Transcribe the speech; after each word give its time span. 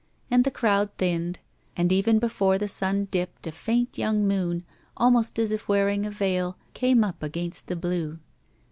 And 0.31 0.43
the 0.43 0.49
crowd 0.49 0.89
thinned, 0.97 1.37
and 1.77 1.91
even 1.91 2.17
before 2.17 2.57
the 2.57 2.65
stm 2.65 3.07
dipped 3.11 3.45
a 3.45 3.51
faint 3.51 3.99
young 3.99 4.27
moon, 4.27 4.63
almost 4.97 5.37
as 5.37 5.51
if 5.51 5.67
wearing 5.67 6.07
a 6.07 6.09
veil, 6.09 6.57
came 6.73 7.03
up 7.03 7.21
against 7.21 7.67
the 7.67 7.75
blue. 7.75 8.17